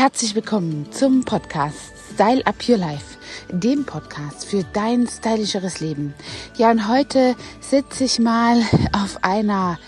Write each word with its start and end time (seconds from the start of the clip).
Herzlich 0.00 0.34
willkommen 0.34 0.90
zum 0.92 1.26
Podcast 1.26 1.92
Style 2.14 2.46
Up 2.46 2.66
Your 2.66 2.78
Life, 2.78 3.18
dem 3.50 3.84
Podcast 3.84 4.46
für 4.46 4.64
dein 4.72 5.06
stylischeres 5.06 5.80
Leben. 5.80 6.14
Ja, 6.56 6.70
und 6.70 6.88
heute 6.88 7.36
sitze 7.60 8.04
ich 8.04 8.18
mal 8.18 8.62
auf 8.94 9.22
einer 9.22 9.78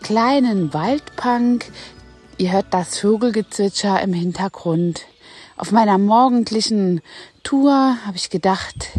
kleinen 0.00 0.72
Waldbank. 0.72 1.72
Ihr 2.36 2.52
hört 2.52 2.66
das 2.70 3.00
Vogelgezwitscher 3.00 4.00
im 4.00 4.12
Hintergrund. 4.12 5.06
Auf 5.56 5.72
meiner 5.72 5.98
morgendlichen 5.98 7.00
Tour 7.42 7.98
habe 8.06 8.16
ich 8.16 8.30
gedacht, 8.30 8.90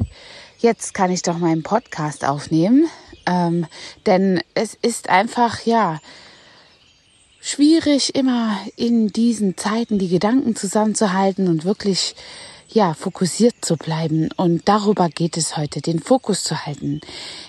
jetzt 0.57 0.93
kann 0.93 1.09
ich 1.09 1.21
doch 1.21 1.37
meinen 1.37 1.63
Podcast 1.63 2.25
aufnehmen. 2.25 2.89
Ähm, 3.25 3.65
denn 4.05 4.41
es 4.55 4.73
ist 4.73 5.09
einfach, 5.09 5.65
ja, 5.65 5.99
schwierig, 7.41 8.15
immer 8.15 8.57
in 8.75 9.09
diesen 9.09 9.57
Zeiten 9.57 9.99
die 9.99 10.09
Gedanken 10.09 10.55
zusammenzuhalten 10.55 11.47
und 11.47 11.65
wirklich 11.65 12.15
ja, 12.71 12.93
fokussiert 12.93 13.55
zu 13.61 13.77
bleiben. 13.77 14.29
Und 14.35 14.67
darüber 14.67 15.09
geht 15.09 15.37
es 15.37 15.57
heute, 15.57 15.81
den 15.81 15.99
Fokus 15.99 16.43
zu 16.43 16.65
halten. 16.65 17.01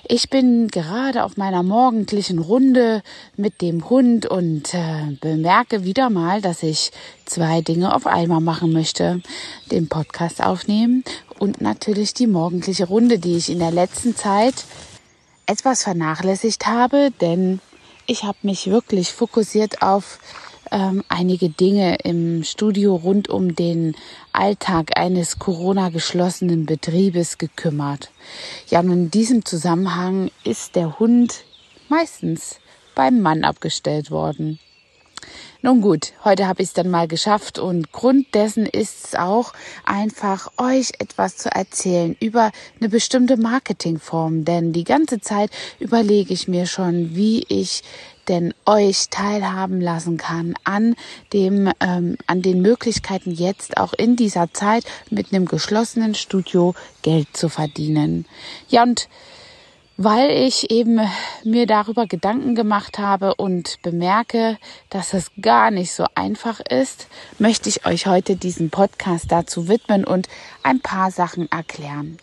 Ich 0.09 0.31
bin 0.31 0.69
gerade 0.69 1.25
auf 1.25 1.37
meiner 1.37 1.63
morgendlichen 1.63 2.39
Runde 2.39 3.03
mit 3.37 3.61
dem 3.61 3.89
Hund 3.91 4.27
und 4.27 4.73
äh, 4.75 5.17
bemerke 5.21 5.85
wieder 5.85 6.09
mal, 6.11 6.41
dass 6.41 6.63
ich 6.63 6.91
zwei 7.27 7.61
Dinge 7.61 7.95
auf 7.95 8.07
einmal 8.07 8.41
machen 8.41 8.73
möchte. 8.73 9.21
Den 9.71 9.89
Podcast 9.89 10.43
aufnehmen 10.43 11.05
und 11.39 11.61
natürlich 11.61 12.15
die 12.15 12.27
morgendliche 12.27 12.87
Runde, 12.87 13.19
die 13.19 13.37
ich 13.37 13.51
in 13.51 13.59
der 13.59 13.73
letzten 13.73 14.17
Zeit 14.17 14.55
etwas 15.47 15.83
vernachlässigt 15.83 16.67
habe, 16.67 17.11
denn 17.21 17.61
ich 18.11 18.25
habe 18.25 18.39
mich 18.43 18.67
wirklich 18.67 19.13
fokussiert 19.13 19.83
auf 19.83 20.19
ähm, 20.73 21.05
einige 21.09 21.49
Dinge 21.49 21.95
im 22.03 22.43
Studio 22.43 22.97
rund 22.97 23.29
um 23.29 23.55
den 23.55 23.95
Alltag 24.33 24.99
eines 24.99 25.39
Corona 25.39 25.91
geschlossenen 25.91 26.67
Betriebes 26.67 27.39
gekümmert. 27.39 28.11
Ja, 28.69 28.81
und 28.81 28.91
in 28.91 29.11
diesem 29.13 29.45
Zusammenhang 29.45 30.33
ist 30.43 30.75
der 30.75 30.99
Hund 30.99 31.45
meistens 31.89 32.59
beim 32.97 33.21
Mann 33.21 33.45
abgestellt 33.45 34.11
worden. 34.11 34.59
Nun 35.63 35.83
gut, 35.83 36.15
heute 36.25 36.49
habe 36.49 36.63
ich 36.63 36.69
es 36.69 36.73
dann 36.73 36.89
mal 36.89 37.07
geschafft 37.07 37.59
und 37.59 37.93
Grund 37.93 38.35
dessen 38.35 38.65
ist 38.65 39.05
es 39.05 39.15
auch 39.15 39.53
einfach 39.85 40.51
euch 40.57 40.93
etwas 41.01 41.37
zu 41.37 41.51
erzählen 41.55 42.17
über 42.19 42.51
eine 42.81 42.89
bestimmte 42.89 43.37
Marketingform, 43.37 44.47
denn 44.47 44.73
die 44.73 44.85
ganze 44.85 45.21
Zeit 45.21 45.51
überlege 45.79 46.33
ich 46.33 46.49
mir 46.49 46.65
schon, 46.65 47.15
wie 47.15 47.45
ich 47.49 47.83
denn 48.27 48.55
euch 48.65 49.11
teilhaben 49.11 49.83
lassen 49.83 50.17
kann 50.17 50.55
an 50.65 50.95
dem 51.35 51.71
ähm, 51.81 52.17
an 52.27 52.41
den 52.41 52.63
Möglichkeiten 52.63 53.31
jetzt 53.31 53.77
auch 53.77 53.93
in 53.93 54.17
dieser 54.17 54.55
Zeit 54.55 54.85
mit 55.11 55.31
einem 55.31 55.45
geschlossenen 55.45 56.15
Studio 56.15 56.75
Geld 57.03 57.29
zu 57.35 57.51
verdienen. 57.51 58.25
Ja 58.69 58.83
und 58.83 59.11
weil 60.03 60.31
ich 60.31 60.71
eben 60.71 60.99
mir 61.45 61.67
darüber 61.67 62.07
Gedanken 62.07 62.55
gemacht 62.55 62.99
habe 62.99 63.35
und 63.35 63.77
bemerke, 63.83 64.57
dass 64.89 65.13
es 65.13 65.31
gar 65.43 65.71
nicht 65.71 65.93
so 65.93 66.07
einfach 66.15 66.61
ist, 66.61 67.07
möchte 67.39 67.69
ich 67.69 67.85
euch 67.85 68.07
heute 68.07 68.37
diesen 68.37 68.71
Podcast 68.71 69.31
dazu 69.31 69.69
widmen 69.69 70.07
und 70.07 70.27
ein 70.63 70.81
paar 70.81 71.11
Sachen 71.11 71.53
erklären. 71.53 72.17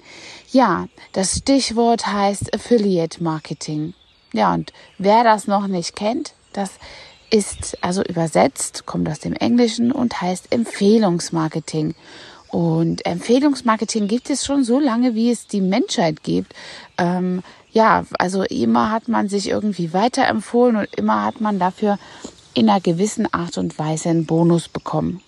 Ja, 0.51 0.87
das 1.11 1.37
Stichwort 1.37 2.07
heißt 2.07 2.51
Affiliate 2.51 3.23
Marketing. 3.23 3.93
Ja, 4.33 4.55
und 4.55 4.73
wer 4.97 5.23
das 5.23 5.45
noch 5.45 5.67
nicht 5.67 5.95
kennt, 5.95 6.33
das 6.53 6.71
ist 7.29 7.77
also 7.81 8.01
übersetzt, 8.01 8.87
kommt 8.87 9.07
aus 9.07 9.19
dem 9.19 9.33
Englischen 9.33 9.91
und 9.91 10.19
heißt 10.19 10.51
Empfehlungsmarketing. 10.51 11.93
Und 12.49 13.05
Empfehlungsmarketing 13.05 14.07
gibt 14.07 14.29
es 14.29 14.45
schon 14.45 14.63
so 14.63 14.79
lange, 14.79 15.15
wie 15.15 15.31
es 15.31 15.47
die 15.47 15.61
Menschheit 15.61 16.23
gibt. 16.23 16.53
Ähm, 16.97 17.43
ja, 17.71 18.05
also 18.17 18.43
immer 18.43 18.91
hat 18.91 19.07
man 19.07 19.29
sich 19.29 19.49
irgendwie 19.49 19.93
weiterempfohlen 19.93 20.77
und 20.77 20.95
immer 20.95 21.23
hat 21.23 21.41
man 21.41 21.59
dafür 21.59 21.99
in 22.53 22.69
einer 22.69 22.81
gewissen 22.81 23.31
Art 23.33 23.57
und 23.57 23.77
Weise 23.77 24.09
einen 24.09 24.25
Bonus 24.25 24.67
bekommen. 24.67 25.21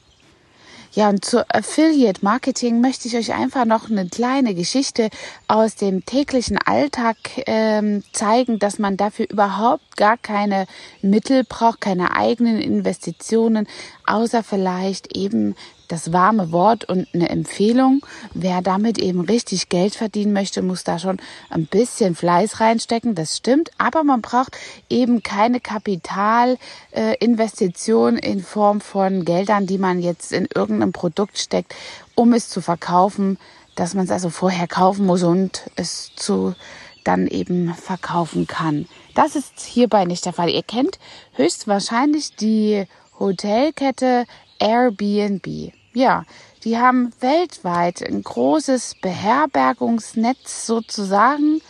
Ja, 0.92 1.10
und 1.10 1.24
zu 1.24 1.48
Affiliate 1.54 2.26
Marketing 2.26 2.82
möchte 2.82 3.08
ich 3.08 3.16
euch 3.16 3.34
einfach 3.34 3.66
noch 3.66 3.92
eine 3.92 4.08
kleine 4.10 4.56
Geschichte 4.56 5.10
aus 5.48 5.76
dem 5.76 6.04
täglichen 6.04 6.58
Alltag 6.58 7.18
ähm, 7.46 8.04
zeigen, 8.12 8.58
dass 8.58 8.80
man 8.80 8.98
dafür 8.98 9.30
überhaupt 9.30 9.98
gar 9.98 10.18
keine 10.18 10.66
Mittel 11.04 11.44
braucht, 11.44 11.82
keine 11.82 12.16
eigenen 12.16 12.60
Investitionen, 12.60 13.68
außer 14.08 14.42
vielleicht 14.42 15.16
eben 15.16 15.56
das 15.90 16.14
warme 16.14 16.54
Wort 16.54 16.86
und 16.86 17.10
eine 17.14 17.28
Empfehlung. 17.30 18.06
Wer 18.34 18.62
damit 18.62 18.98
eben 19.00 19.20
richtig 19.22 19.68
Geld 19.68 19.96
verdienen 19.96 20.32
möchte, 20.32 20.62
muss 20.62 20.86
da 20.86 21.00
schon 21.00 21.18
ein 21.50 21.66
bisschen 21.66 22.16
Fleiß 22.16 22.62
reinstecken. 22.62 23.16
Das 23.16 23.36
stimmt. 23.36 23.72
Aber 23.78 24.06
man 24.06 24.22
braucht 24.22 24.58
eben 24.90 25.22
keine 25.24 25.60
Kapitalinvestition 25.60 28.18
äh, 28.18 28.32
in 28.32 28.42
Form 28.42 28.80
von 28.80 29.26
Geldern, 29.26 29.68
die 29.68 29.80
man 29.80 30.00
jetzt 30.00 30.32
in 30.32 30.48
irgendeinem 30.54 30.94
Produkt 30.94 31.38
steckt, 31.38 31.76
um 32.16 32.32
es 32.34 32.48
zu 32.50 32.62
verkaufen, 32.62 33.38
dass 33.76 33.94
man 33.96 34.06
es 34.06 34.12
also 34.12 34.30
vorher 34.30 34.68
kaufen 34.68 35.06
muss 35.06 35.24
und 35.24 35.70
es 35.76 36.12
zu 36.16 36.56
dann 37.04 37.28
eben 37.28 37.74
verkaufen 37.74 38.46
kann. 38.46 38.88
Das 39.16 39.36
ist 39.36 39.60
hierbei 39.62 40.06
nicht 40.06 40.26
der 40.26 40.34
Fall. 40.34 40.50
Ihr 40.50 40.64
kennt 40.64 41.00
höchstwahrscheinlich 41.34 42.36
die 42.36 42.86
Hotelkette 43.18 44.26
Airbnb. 44.60 45.72
Ja, 45.94 46.26
die 46.64 46.78
haben 46.78 47.14
weltweit 47.20 48.04
ein 48.04 48.22
großes 48.22 48.96
Beherbergungsnetz 49.02 50.66
sozusagen, 50.66 51.62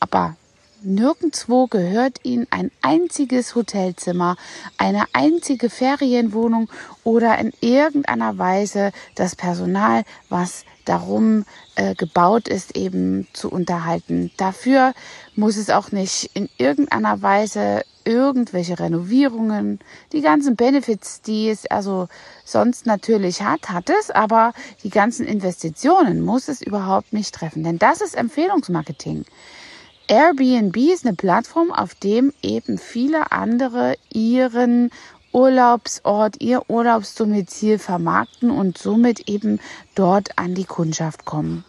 aber 0.00 0.36
nirgendwo 0.84 1.66
gehört 1.66 2.20
ihnen 2.22 2.46
ein 2.50 2.70
einziges 2.82 3.54
Hotelzimmer, 3.54 4.36
eine 4.78 5.04
einzige 5.12 5.70
Ferienwohnung 5.70 6.68
oder 7.04 7.38
in 7.38 7.52
irgendeiner 7.60 8.38
Weise 8.38 8.92
das 9.14 9.36
Personal, 9.36 10.04
was 10.28 10.64
darum 10.84 11.44
äh, 11.76 11.94
gebaut 11.94 12.48
ist, 12.48 12.76
eben 12.76 13.28
zu 13.32 13.50
unterhalten. 13.50 14.30
Dafür 14.36 14.94
muss 15.36 15.56
es 15.56 15.70
auch 15.70 15.92
nicht 15.92 16.30
in 16.34 16.48
irgendeiner 16.58 17.22
Weise 17.22 17.82
irgendwelche 18.04 18.78
Renovierungen, 18.78 19.78
die 20.12 20.22
ganzen 20.22 20.56
Benefits, 20.56 21.22
die 21.22 21.48
es 21.48 21.66
also 21.66 22.08
sonst 22.44 22.86
natürlich 22.86 23.42
hat, 23.42 23.70
hat 23.70 23.90
es, 23.90 24.10
aber 24.10 24.52
die 24.82 24.90
ganzen 24.90 25.26
Investitionen 25.26 26.20
muss 26.20 26.48
es 26.48 26.62
überhaupt 26.62 27.12
nicht 27.12 27.34
treffen, 27.34 27.62
denn 27.62 27.78
das 27.78 28.00
ist 28.00 28.16
Empfehlungsmarketing. 28.16 29.24
Airbnb 30.12 30.76
ist 30.76 31.06
eine 31.06 31.16
Plattform, 31.16 31.72
auf 31.72 31.94
dem 31.94 32.34
eben 32.42 32.76
viele 32.76 33.32
andere 33.32 33.94
ihren 34.12 34.90
Urlaubsort, 35.32 36.38
ihr 36.42 36.68
Urlaubsdomizil 36.68 37.78
vermarkten 37.78 38.50
und 38.50 38.76
somit 38.76 39.26
eben 39.26 39.58
dort 39.94 40.38
an 40.38 40.54
die 40.54 40.66
Kundschaft 40.66 41.24
kommen. 41.24 41.64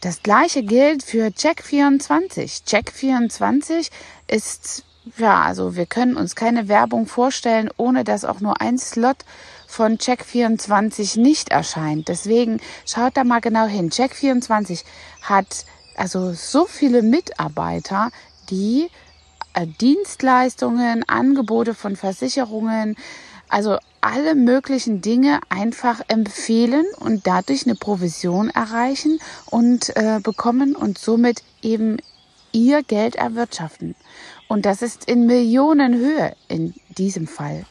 Das 0.00 0.22
gleiche 0.22 0.62
gilt 0.62 1.02
für 1.02 1.26
Check24. 1.26 2.64
Check24 2.66 3.90
ist 4.26 4.84
ja, 5.18 5.42
also 5.42 5.76
wir 5.76 5.84
können 5.84 6.16
uns 6.16 6.34
keine 6.34 6.66
Werbung 6.68 7.04
vorstellen, 7.04 7.68
ohne 7.76 8.04
dass 8.04 8.24
auch 8.24 8.40
nur 8.40 8.62
ein 8.62 8.78
Slot 8.78 9.26
von 9.66 9.98
Check24 9.98 11.20
nicht 11.20 11.50
erscheint. 11.50 12.08
Deswegen 12.08 12.58
schaut 12.86 13.18
da 13.18 13.24
mal 13.24 13.40
genau 13.40 13.66
hin. 13.66 13.90
Check24 13.90 14.84
hat 15.20 15.66
also 15.96 16.32
so 16.32 16.66
viele 16.66 17.02
Mitarbeiter, 17.02 18.10
die 18.50 18.88
äh, 19.54 19.66
Dienstleistungen, 19.66 21.08
Angebote 21.08 21.74
von 21.74 21.96
Versicherungen, 21.96 22.96
also 23.48 23.78
alle 24.00 24.34
möglichen 24.34 25.00
Dinge 25.00 25.40
einfach 25.48 26.00
empfehlen 26.08 26.86
und 26.98 27.26
dadurch 27.26 27.66
eine 27.66 27.76
Provision 27.76 28.50
erreichen 28.50 29.18
und 29.46 29.94
äh, 29.96 30.20
bekommen 30.22 30.74
und 30.74 30.98
somit 30.98 31.42
eben 31.62 31.98
ihr 32.52 32.82
Geld 32.82 33.14
erwirtschaften. 33.14 33.94
Und 34.48 34.66
das 34.66 34.82
ist 34.82 35.04
in 35.04 35.26
Millionenhöhe 35.26 36.34
in 36.48 36.74
diesem 36.98 37.26
Fall. 37.26 37.64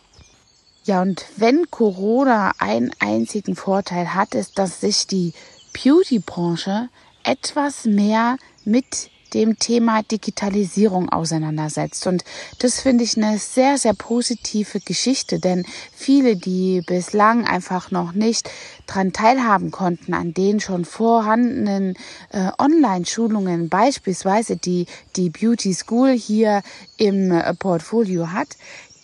Ja, 0.83 1.01
und 1.01 1.25
wenn 1.38 1.69
Corona 1.69 2.53
einen 2.57 2.91
einzigen 3.00 3.56
Vorteil 3.56 4.15
hat, 4.15 4.33
ist, 4.33 4.57
dass 4.57 4.81
sich 4.81 5.06
die 5.06 5.33
Beauty-Branche 5.74 6.89
etwas 7.23 7.85
mehr 7.85 8.38
mit 8.65 9.12
dem 9.33 9.57
Thema 9.59 10.03
Digitalisierung 10.03 11.09
auseinandersetzt. 11.09 12.06
Und 12.07 12.23
das 12.59 12.81
finde 12.81 13.03
ich 13.03 13.18
eine 13.18 13.38
sehr, 13.38 13.77
sehr 13.77 13.94
positive 13.94 14.79
Geschichte, 14.81 15.39
denn 15.39 15.65
viele, 15.94 16.35
die 16.35 16.81
bislang 16.85 17.45
einfach 17.45 17.91
noch 17.91 18.12
nicht 18.12 18.50
dran 18.88 19.13
teilhaben 19.13 19.71
konnten 19.71 20.13
an 20.13 20.33
den 20.33 20.59
schon 20.59 20.85
vorhandenen 20.85 21.95
äh, 22.31 22.50
Online-Schulungen, 22.57 23.69
beispielsweise 23.69 24.57
die 24.57 24.85
die 25.15 25.29
Beauty 25.29 25.74
School 25.74 26.12
hier 26.12 26.62
im 26.97 27.31
äh, 27.31 27.53
Portfolio 27.53 28.31
hat, 28.31 28.57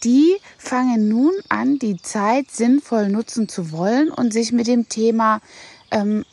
die 0.03 0.35
fangen 0.57 1.09
nun 1.09 1.33
an, 1.49 1.79
die 1.79 1.97
Zeit 1.97 2.51
sinnvoll 2.51 3.09
nutzen 3.09 3.49
zu 3.49 3.71
wollen 3.71 4.11
und 4.11 4.31
sich 4.31 4.51
mit 4.51 4.67
dem 4.67 4.89
Thema 4.89 5.41
ähm, 5.91 6.23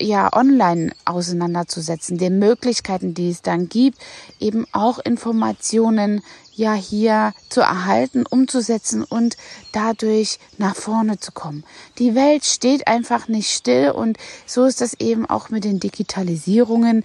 ja 0.00 0.32
online 0.32 0.92
auseinanderzusetzen, 1.04 2.18
den 2.18 2.38
Möglichkeiten, 2.38 3.14
die 3.14 3.30
es 3.30 3.42
dann 3.42 3.68
gibt, 3.68 3.98
eben 4.40 4.66
auch 4.72 4.98
Informationen 4.98 6.22
ja 6.54 6.74
hier 6.74 7.32
zu 7.48 7.60
erhalten, 7.60 8.24
umzusetzen 8.28 9.04
und 9.04 9.36
dadurch 9.72 10.40
nach 10.58 10.74
vorne 10.74 11.18
zu 11.18 11.30
kommen. 11.32 11.64
Die 11.98 12.14
Welt 12.14 12.44
steht 12.44 12.88
einfach 12.88 13.28
nicht 13.28 13.50
still 13.50 13.92
und 13.92 14.18
so 14.44 14.64
ist 14.64 14.80
das 14.80 14.94
eben 14.98 15.24
auch 15.24 15.50
mit 15.50 15.64
den 15.64 15.78
Digitalisierungen 15.78 17.04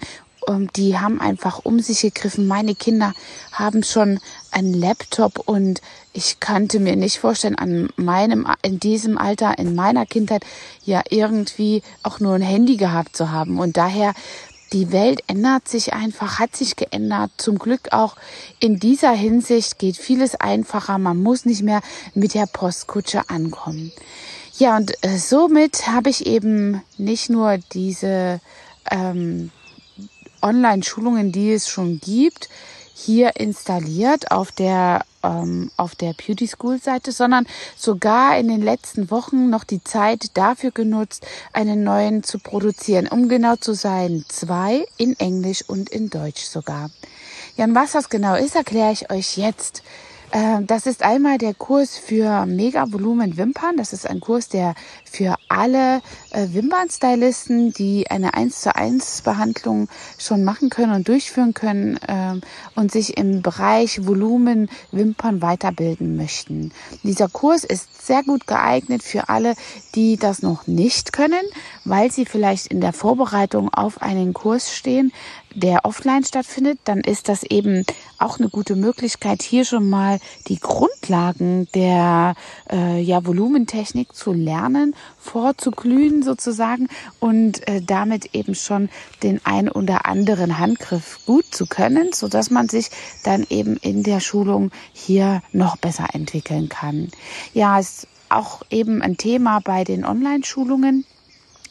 die 0.76 0.98
haben 0.98 1.20
einfach 1.20 1.60
um 1.64 1.80
sich 1.80 2.02
gegriffen. 2.02 2.46
Meine 2.46 2.74
Kinder 2.74 3.14
haben 3.52 3.82
schon 3.82 4.20
einen 4.50 4.74
Laptop 4.74 5.38
und 5.38 5.80
ich 6.12 6.40
könnte 6.40 6.80
mir 6.80 6.96
nicht 6.96 7.18
vorstellen, 7.18 7.56
an 7.56 7.88
meinem, 7.96 8.46
in 8.62 8.78
diesem 8.78 9.18
Alter, 9.18 9.58
in 9.58 9.74
meiner 9.74 10.06
Kindheit, 10.06 10.44
ja 10.84 11.02
irgendwie 11.10 11.82
auch 12.02 12.20
nur 12.20 12.34
ein 12.34 12.42
Handy 12.42 12.76
gehabt 12.76 13.16
zu 13.16 13.30
haben. 13.32 13.58
Und 13.58 13.76
daher, 13.76 14.14
die 14.72 14.92
Welt 14.92 15.22
ändert 15.26 15.68
sich 15.68 15.92
einfach, 15.92 16.38
hat 16.38 16.56
sich 16.56 16.76
geändert. 16.76 17.30
Zum 17.36 17.58
Glück 17.58 17.92
auch 17.92 18.16
in 18.60 18.78
dieser 18.78 19.12
Hinsicht 19.12 19.78
geht 19.78 19.96
vieles 19.96 20.34
einfacher. 20.34 20.98
Man 20.98 21.22
muss 21.22 21.44
nicht 21.44 21.62
mehr 21.62 21.80
mit 22.14 22.34
der 22.34 22.46
Postkutsche 22.46 23.28
ankommen. 23.28 23.92
Ja, 24.56 24.76
und 24.76 24.92
äh, 25.02 25.18
somit 25.18 25.88
habe 25.88 26.10
ich 26.10 26.26
eben 26.26 26.80
nicht 26.96 27.28
nur 27.28 27.58
diese 27.72 28.40
ähm, 28.90 29.50
Online-Schulungen, 30.44 31.32
die 31.32 31.52
es 31.52 31.68
schon 31.68 31.98
gibt, 32.00 32.48
hier 32.94 33.32
installiert 33.36 34.30
auf 34.30 34.52
der 34.52 35.04
ähm, 35.24 35.70
auf 35.76 35.94
der 35.96 36.12
Beauty 36.14 36.46
School 36.46 36.78
Seite, 36.78 37.10
sondern 37.10 37.46
sogar 37.76 38.38
in 38.38 38.48
den 38.48 38.62
letzten 38.62 39.10
Wochen 39.10 39.50
noch 39.50 39.64
die 39.64 39.82
Zeit 39.82 40.36
dafür 40.36 40.70
genutzt, 40.70 41.26
einen 41.52 41.82
neuen 41.82 42.22
zu 42.22 42.38
produzieren, 42.38 43.08
um 43.08 43.28
genau 43.28 43.56
zu 43.56 43.74
sein, 43.74 44.24
zwei 44.28 44.86
in 44.96 45.18
Englisch 45.18 45.64
und 45.66 45.88
in 45.88 46.10
Deutsch 46.10 46.44
sogar. 46.44 46.90
Ja, 47.56 47.64
und 47.64 47.74
was 47.74 47.92
das 47.92 48.08
genau 48.08 48.36
ist, 48.36 48.54
erkläre 48.54 48.92
ich 48.92 49.10
euch 49.10 49.36
jetzt. 49.36 49.82
Ähm, 50.34 50.66
das 50.66 50.86
ist 50.86 51.04
einmal 51.04 51.38
der 51.38 51.54
Kurs 51.54 51.96
für 51.96 52.44
Mega-Volumen 52.44 53.36
Wimpern. 53.36 53.76
Das 53.76 53.92
ist 53.92 54.04
ein 54.10 54.18
Kurs, 54.18 54.48
der 54.48 54.74
für 55.04 55.36
alle 55.48 56.02
äh, 56.32 56.48
Wimpernstylisten, 56.50 57.72
die 57.72 58.10
eine 58.10 58.34
1 58.34 58.60
zu 58.60 58.74
1 58.74 59.22
Behandlung 59.22 59.88
schon 60.18 60.42
machen 60.42 60.70
können 60.70 60.92
und 60.92 61.06
durchführen 61.06 61.54
können 61.54 62.00
ähm, 62.08 62.40
und 62.74 62.90
sich 62.90 63.16
im 63.16 63.42
Bereich 63.42 64.06
Volumen 64.06 64.68
Wimpern 64.90 65.40
weiterbilden 65.40 66.16
möchten. 66.16 66.72
Dieser 67.04 67.28
Kurs 67.28 67.62
ist 67.62 67.93
sehr 68.06 68.22
gut 68.22 68.46
geeignet 68.46 69.02
für 69.02 69.28
alle, 69.28 69.54
die 69.94 70.16
das 70.16 70.42
noch 70.42 70.66
nicht 70.66 71.12
können, 71.12 71.44
weil 71.84 72.10
sie 72.10 72.26
vielleicht 72.26 72.68
in 72.68 72.80
der 72.80 72.92
Vorbereitung 72.92 73.72
auf 73.72 74.02
einen 74.02 74.34
Kurs 74.34 74.74
stehen, 74.74 75.12
der 75.54 75.84
offline 75.84 76.24
stattfindet, 76.24 76.80
dann 76.84 77.00
ist 77.00 77.28
das 77.28 77.44
eben 77.44 77.84
auch 78.18 78.38
eine 78.38 78.48
gute 78.48 78.74
Möglichkeit, 78.74 79.42
hier 79.42 79.64
schon 79.64 79.88
mal 79.88 80.18
die 80.48 80.58
Grundlagen 80.58 81.68
der 81.74 82.34
äh, 82.70 83.00
ja, 83.00 83.24
Volumentechnik 83.24 84.14
zu 84.14 84.32
lernen, 84.32 84.94
vorzuglühen 85.16 86.22
sozusagen 86.22 86.88
und 87.20 87.66
äh, 87.68 87.80
damit 87.80 88.34
eben 88.34 88.54
schon 88.54 88.88
den 89.22 89.40
ein 89.44 89.68
oder 89.68 90.06
anderen 90.06 90.58
Handgriff 90.58 91.20
gut 91.24 91.54
zu 91.54 91.66
können, 91.66 92.12
so 92.12 92.28
man 92.50 92.68
sich 92.68 92.90
dann 93.22 93.46
eben 93.48 93.76
in 93.76 94.02
der 94.02 94.20
Schulung 94.20 94.70
hier 94.92 95.40
noch 95.52 95.76
besser 95.76 96.08
entwickeln 96.14 96.68
kann. 96.68 97.10
Ja, 97.52 97.78
ist 97.78 97.93
auch 98.36 98.62
eben 98.70 99.02
ein 99.02 99.16
Thema 99.16 99.60
bei 99.60 99.84
den 99.84 100.04
Online-Schulungen. 100.04 101.04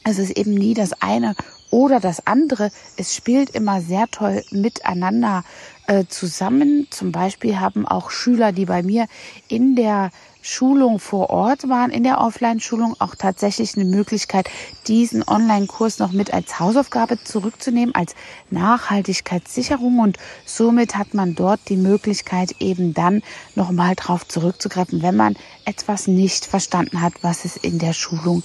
Es 0.04 0.20
ist 0.20 0.32
eben 0.38 0.54
nie 0.54 0.74
das 0.74 1.02
eine 1.02 1.36
oder 1.74 2.00
das 2.00 2.28
andere, 2.28 2.70
es 2.98 3.16
spielt 3.16 3.50
immer 3.50 3.82
sehr 3.82 4.08
toll 4.12 4.44
miteinander 4.52 5.44
äh, 5.88 6.06
zusammen. 6.08 6.88
Zum 6.90 7.12
Beispiel 7.12 7.60
haben 7.60 7.88
auch 7.88 8.12
Schüler, 8.12 8.52
die 8.52 8.66
bei 8.66 8.84
mir 8.84 9.08
in 9.48 9.76
der 9.76 10.12
Schulung 10.44 11.00
vor 11.00 11.30
Ort 11.30 11.70
waren, 11.70 11.90
in 11.90 12.04
der 12.04 12.20
Offline-Schulung 12.20 12.96
auch 13.00 13.16
tatsächlich 13.16 13.76
eine 13.76 13.86
Möglichkeit, 13.86 14.50
diesen 14.88 15.24
Online-Kurs 15.26 16.00
noch 16.00 16.12
mit 16.12 16.34
als 16.34 16.60
Hausaufgabe 16.60 17.24
zurückzunehmen, 17.24 17.96
als 17.96 18.14
Nachhaltigkeitssicherung. 18.50 20.00
Und 20.00 20.18
somit 20.46 20.98
hat 20.98 21.14
man 21.14 21.34
dort 21.34 21.62
die 21.70 21.78
Möglichkeit, 21.78 22.56
eben 22.60 22.94
dann 22.94 23.24
nochmal 23.56 23.96
drauf 23.96 24.28
zurückzugreifen, 24.28 25.02
wenn 25.02 25.16
man 25.16 25.38
etwas 25.64 26.08
nicht 26.08 26.46
verstanden 26.46 27.02
hat, 27.02 27.14
was 27.22 27.46
es 27.46 27.56
in 27.56 27.80
der 27.80 27.94
Schulung 27.94 28.44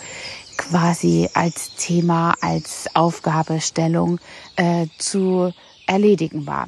quasi 0.57 1.29
als 1.35 1.75
Thema, 1.77 2.35
als 2.41 2.87
Aufgabestellung 2.95 4.21
äh, 4.57 4.87
zu 4.99 5.53
erledigen 5.87 6.47
war. 6.47 6.67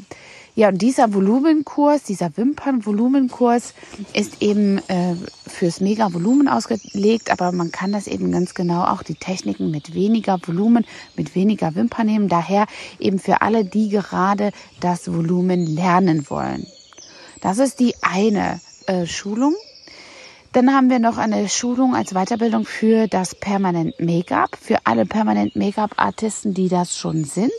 Ja, 0.61 0.69
und 0.69 0.83
dieser 0.83 1.15
Volumenkurs, 1.15 2.03
dieser 2.03 2.37
Wimpernvolumenkurs 2.37 3.73
ist 4.13 4.43
eben 4.43 4.77
äh, 4.89 5.15
fürs 5.47 5.81
Mega-Volumen 5.81 6.49
ausgelegt, 6.49 7.31
aber 7.31 7.51
man 7.51 7.73
kann 7.73 7.93
das 7.93 8.07
eben 8.07 8.31
ganz 8.31 8.53
genau 8.53 8.85
auch 8.85 9.03
die 9.03 9.15
Techniken 9.15 9.71
mit 9.71 9.95
weniger 9.95 10.39
Volumen, 10.45 10.85
mit 11.17 11.35
weniger 11.35 11.75
Wimpern 11.77 12.09
nehmen. 12.09 12.29
Daher 12.29 12.67
eben 12.99 13.19
für 13.19 13.41
alle, 13.41 13.65
die 13.65 13.89
gerade 13.89 14.53
das 14.81 15.11
Volumen 15.11 15.65
lernen 15.65 16.29
wollen. 16.29 16.67
Das 17.41 17.57
ist 17.57 17.81
die 17.81 17.95
eine 18.03 18.61
äh, 18.85 19.07
Schulung. 19.07 19.55
Dann 20.53 20.75
haben 20.75 20.91
wir 20.91 20.99
noch 20.99 21.17
eine 21.17 21.49
Schulung 21.49 21.95
als 21.95 22.13
Weiterbildung 22.13 22.65
für 22.65 23.07
das 23.07 23.37
Permanent 23.37 24.01
Make-up. 24.01 24.59
Für 24.61 24.79
alle 24.83 25.07
Permanent 25.07 25.55
Make-up-Artisten, 25.55 26.55
die 26.55 26.69
das 26.69 26.97
schon 26.97 27.23
sind, 27.23 27.53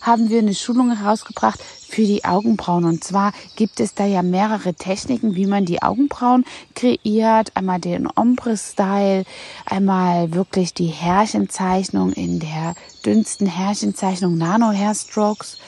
haben 0.00 0.30
wir 0.30 0.38
eine 0.38 0.54
Schulung 0.54 0.96
herausgebracht 0.96 1.60
für 1.60 2.02
die 2.02 2.24
Augenbrauen. 2.24 2.84
Und 2.84 3.02
zwar 3.02 3.32
gibt 3.56 3.80
es 3.80 3.94
da 3.94 4.06
ja 4.06 4.22
mehrere 4.22 4.74
Techniken, 4.74 5.34
wie 5.34 5.46
man 5.46 5.64
die 5.64 5.82
Augenbrauen 5.82 6.44
kreiert. 6.76 7.50
Einmal 7.56 7.80
den 7.80 8.08
Ombre-Style, 8.14 9.24
einmal 9.64 10.32
wirklich 10.32 10.72
die 10.72 10.86
Härchenzeichnung 10.86 12.12
in 12.12 12.38
der 12.38 12.76
dünnsten 13.04 13.48
Härchenzeichnung 13.48 14.38
Nano-Hairstrokes. 14.38 15.58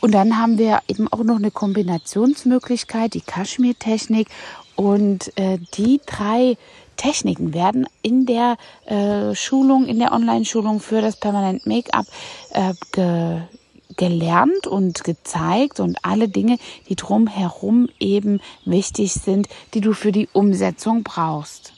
Und 0.00 0.12
dann 0.12 0.36
haben 0.36 0.58
wir 0.58 0.80
eben 0.88 1.06
auch 1.12 1.22
noch 1.22 1.36
eine 1.36 1.52
Kombinationsmöglichkeit, 1.52 3.14
die 3.14 3.20
Kaschmir-Technik 3.20 4.26
und 4.76 5.36
äh, 5.38 5.58
die 5.74 6.00
drei 6.06 6.56
Techniken 6.96 7.54
werden 7.54 7.86
in 8.02 8.26
der 8.26 8.56
äh, 8.86 9.34
Schulung, 9.34 9.86
in 9.86 9.98
der 9.98 10.12
Online-Schulung 10.12 10.80
für 10.80 11.00
das 11.00 11.16
Permanent 11.16 11.66
Make-up 11.66 12.06
äh, 12.50 12.74
ge 12.92 13.40
gelernt 13.96 14.66
und 14.66 15.04
gezeigt 15.04 15.78
und 15.78 15.98
alle 16.02 16.26
Dinge, 16.26 16.56
die 16.88 16.96
drumherum 16.96 17.90
eben 18.00 18.40
wichtig 18.64 19.12
sind, 19.12 19.48
die 19.74 19.82
du 19.82 19.92
für 19.92 20.12
die 20.12 20.30
Umsetzung 20.32 21.02
brauchst. 21.02 21.74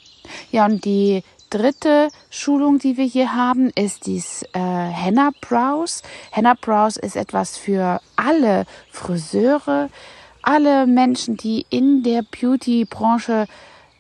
Ja, 0.53 0.65
und 0.65 0.85
die 0.85 1.25
dritte 1.51 2.09
Schulung, 2.31 2.79
die 2.79 2.97
wir 2.97 3.05
hier 3.05 3.35
haben, 3.35 3.71
ist 3.71 4.07
dies 4.07 4.43
äh, 4.53 4.59
Henna 4.59 5.31
Brows. 5.41 6.03
Henna 6.31 6.55
Brows 6.55 6.97
ist 6.97 7.17
etwas 7.17 7.57
für 7.57 8.01
alle 8.17 8.67
Friseure, 8.91 9.89
alle 10.47 10.87
Menschen, 10.87 11.37
die 11.37 11.67
in 11.71 12.03
der 12.03 12.23
Beauty-Branche 12.23 13.47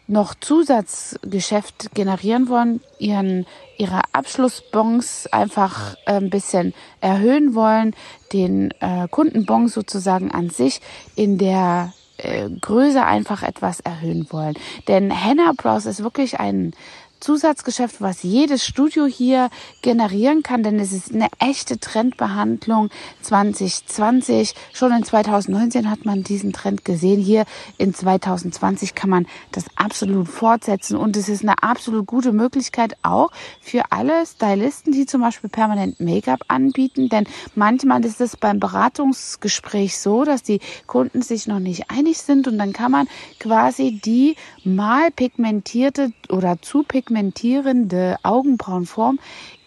noch 0.06 0.34
Zusatzgeschäft 0.34 1.94
generieren 1.94 2.48
wollen, 2.48 2.80
ihren, 2.98 3.46
ihre 3.78 4.02
Abschlussbons 4.12 5.26
einfach 5.28 5.94
äh, 6.06 6.14
ein 6.14 6.30
bisschen 6.30 6.74
erhöhen 7.00 7.54
wollen, 7.54 7.94
den 8.32 8.70
äh, 8.80 9.08
Kundenbon 9.10 9.68
sozusagen 9.68 10.30
an 10.30 10.50
sich 10.50 10.80
in 11.16 11.38
der 11.38 11.94
äh, 12.18 12.48
Größe 12.48 13.04
einfach 13.04 13.42
etwas 13.42 13.80
erhöhen 13.80 14.26
wollen. 14.30 14.56
Denn 14.88 15.10
Henna 15.10 15.52
Brows 15.56 15.86
ist 15.86 16.02
wirklich 16.02 16.38
ein 16.38 16.74
Zusatzgeschäft, 17.24 18.02
was 18.02 18.22
jedes 18.22 18.66
Studio 18.66 19.06
hier 19.06 19.48
generieren 19.80 20.42
kann, 20.42 20.62
denn 20.62 20.78
es 20.78 20.92
ist 20.92 21.14
eine 21.14 21.28
echte 21.38 21.78
Trendbehandlung 21.78 22.90
2020. 23.22 24.54
Schon 24.74 24.92
in 24.92 25.04
2019 25.04 25.90
hat 25.90 26.04
man 26.04 26.22
diesen 26.22 26.52
Trend 26.52 26.84
gesehen. 26.84 27.22
Hier 27.22 27.46
in 27.78 27.94
2020 27.94 28.94
kann 28.94 29.08
man 29.08 29.26
das 29.52 29.64
absolut 29.74 30.28
fortsetzen 30.28 30.98
und 30.98 31.16
es 31.16 31.30
ist 31.30 31.40
eine 31.40 31.62
absolut 31.62 32.06
gute 32.06 32.32
Möglichkeit 32.32 32.94
auch 33.02 33.30
für 33.62 33.84
alle 33.88 34.26
Stylisten, 34.26 34.92
die 34.92 35.06
zum 35.06 35.22
Beispiel 35.22 35.48
permanent 35.48 36.00
Make-up 36.00 36.40
anbieten, 36.48 37.08
denn 37.08 37.26
manchmal 37.54 38.04
ist 38.04 38.20
es 38.20 38.36
beim 38.36 38.60
Beratungsgespräch 38.60 39.96
so, 39.96 40.24
dass 40.24 40.42
die 40.42 40.60
Kunden 40.86 41.22
sich 41.22 41.46
noch 41.46 41.58
nicht 41.58 41.90
einig 41.90 42.18
sind 42.18 42.48
und 42.48 42.58
dann 42.58 42.74
kann 42.74 42.92
man 42.92 43.08
quasi 43.40 43.98
die 44.04 44.36
mal 44.62 45.10
pigmentierte 45.10 46.12
oder 46.28 46.60
zu 46.60 46.82
pigmentierte 46.82 47.13
pigmentierende 47.14 48.16
Augenbrauenform 48.24 49.20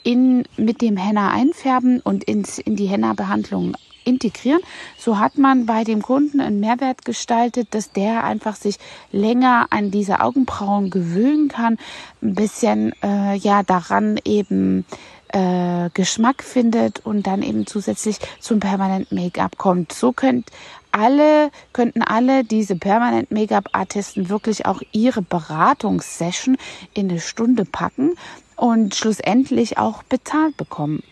in, 0.03 0.43
mit 0.57 0.81
dem 0.81 0.97
Henna 0.97 1.31
einfärben 1.31 2.01
und 2.01 2.25
ins, 2.25 2.59
in 2.59 2.75
die 2.75 2.87
Henna-Behandlung 2.87 3.75
integrieren. 4.03 4.61
So 4.97 5.17
hat 5.17 5.37
man 5.37 5.65
bei 5.65 5.83
dem 5.83 6.01
Kunden 6.01 6.41
einen 6.41 6.59
Mehrwert 6.59 7.05
gestaltet, 7.05 7.69
dass 7.71 7.91
der 7.91 8.23
einfach 8.25 8.55
sich 8.55 8.77
länger 9.11 9.67
an 9.69 9.91
diese 9.91 10.19
Augenbrauen 10.19 10.89
gewöhnen 10.89 11.47
kann, 11.47 11.77
ein 12.21 12.35
bisschen 12.35 12.93
äh, 13.01 13.35
ja 13.35 13.63
daran 13.63 14.19
eben 14.25 14.85
äh, 15.29 15.89
Geschmack 15.93 16.43
findet 16.43 17.05
und 17.05 17.27
dann 17.27 17.41
eben 17.43 17.65
zusätzlich 17.67 18.17
zum 18.39 18.59
Permanent 18.59 19.11
Make-up 19.11 19.57
kommt. 19.57 19.91
So 19.91 20.13
könnt 20.13 20.49
alle, 20.91 21.51
könnten 21.73 22.01
alle 22.01 22.43
diese 22.43 22.75
Permanent 22.75 23.31
Make-up 23.31 23.69
Artisten 23.73 24.29
wirklich 24.29 24.65
auch 24.65 24.81
ihre 24.91 25.21
Beratungssession 25.21 26.57
in 26.93 27.09
eine 27.09 27.19
Stunde 27.19 27.65
packen 27.65 28.15
und 28.55 28.95
schlussendlich 28.95 29.77
auch 29.77 30.03
bezahlt 30.03 30.57
bekommen. 30.57 31.03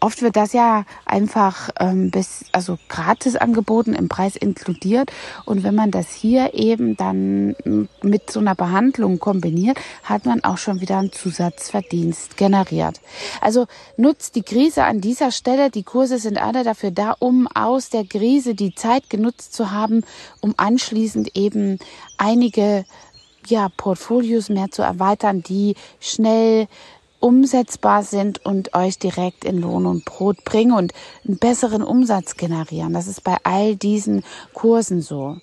Oft 0.00 0.22
wird 0.22 0.36
das 0.36 0.52
ja 0.52 0.84
einfach 1.04 1.70
ähm, 1.80 2.10
bis, 2.10 2.44
also 2.52 2.78
gratis 2.88 3.36
angeboten, 3.36 3.94
im 3.94 4.08
Preis 4.08 4.36
inkludiert. 4.36 5.10
Und 5.44 5.62
wenn 5.62 5.74
man 5.74 5.90
das 5.90 6.12
hier 6.12 6.54
eben 6.54 6.96
dann 6.96 7.56
mit 8.02 8.30
so 8.30 8.40
einer 8.40 8.54
Behandlung 8.54 9.18
kombiniert, 9.18 9.78
hat 10.04 10.26
man 10.26 10.44
auch 10.44 10.58
schon 10.58 10.80
wieder 10.80 10.98
einen 10.98 11.12
Zusatzverdienst 11.12 12.36
generiert. 12.36 13.00
Also 13.40 13.66
nutzt 13.96 14.36
die 14.36 14.42
Krise 14.42 14.84
an 14.84 15.00
dieser 15.00 15.30
Stelle. 15.30 15.70
Die 15.70 15.82
Kurse 15.82 16.18
sind 16.18 16.38
alle 16.38 16.62
dafür 16.62 16.90
da, 16.90 17.16
um 17.18 17.46
aus 17.48 17.88
der 17.88 18.04
Krise 18.04 18.54
die 18.54 18.74
Zeit 18.74 19.08
genutzt 19.08 19.54
zu 19.54 19.70
haben, 19.70 20.04
um 20.40 20.54
anschließend 20.56 21.36
eben 21.36 21.78
einige 22.18 22.84
ja, 23.48 23.68
Portfolios 23.76 24.48
mehr 24.48 24.70
zu 24.70 24.82
erweitern, 24.82 25.42
die 25.42 25.76
schnell 26.00 26.66
umsetzbar 27.26 28.04
sind 28.04 28.46
und 28.46 28.72
euch 28.76 29.00
direkt 29.00 29.44
in 29.44 29.60
Lohn 29.60 29.84
und 29.84 30.04
Brot 30.04 30.44
bringen 30.44 30.70
und 30.70 30.92
einen 31.26 31.38
besseren 31.38 31.82
Umsatz 31.82 32.36
generieren. 32.36 32.92
Das 32.92 33.08
ist 33.08 33.24
bei 33.24 33.36
all 33.42 33.74
diesen 33.74 34.22
Kursen 34.54 35.02
so. 35.02 35.38